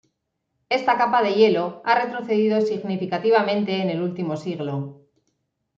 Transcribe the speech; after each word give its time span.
Esta 0.77 0.97
capa 0.97 1.21
de 1.21 1.35
hielo 1.35 1.83
ha 1.85 1.93
retrocedido 1.93 2.59
significativamente 2.61 3.83
en 3.83 3.91
el 3.91 4.01
último 4.01 4.35
siglo;. 4.35 5.03